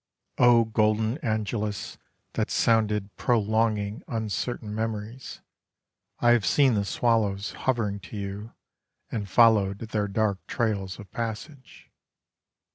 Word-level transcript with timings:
O 0.39 0.65
golden 0.65 1.19
angelus 1.19 1.99
that 2.33 2.49
sounded 2.49 3.15
prolonging 3.17 4.01
uncertain 4.07 4.73
memories, 4.73 5.41
I 6.19 6.31
have 6.31 6.43
seen 6.43 6.73
the 6.73 6.85
swallows 6.85 7.51
hovering 7.51 7.99
to 8.09 8.17
you 8.17 8.55
and 9.11 9.29
followed 9.29 9.77
their 9.77 10.07
dark 10.07 10.39
trails 10.47 10.97
of 10.97 11.11
passage. 11.11 11.91